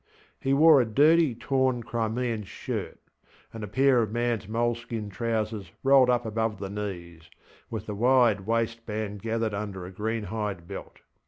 He 0.39 0.51
wore 0.51 0.81
a 0.81 0.85
dirty 0.85 1.35
torn 1.35 1.83
Crimean 1.83 2.41
shirt; 2.43 2.97
and 3.53 3.63
a 3.63 3.67
pair 3.67 4.01
of 4.01 4.09
manŌĆÖs 4.09 4.47
moleskin 4.49 5.11
trousers 5.11 5.71
rolled 5.83 6.09
up 6.09 6.25
above 6.25 6.57
the 6.57 6.71
knees, 6.71 7.29
with 7.69 7.85
the 7.85 7.93
wide 7.93 8.47
waistband 8.47 9.21
gathered 9.21 9.53
under 9.53 9.85
a 9.85 9.91
greenhide 9.91 10.67
belt. 10.67 11.01